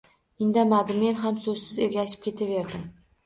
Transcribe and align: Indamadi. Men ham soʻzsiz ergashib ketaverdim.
Indamadi. 0.45 0.95
Men 1.01 1.19
ham 1.25 1.37
soʻzsiz 1.45 1.77
ergashib 1.87 2.25
ketaverdim. 2.27 2.89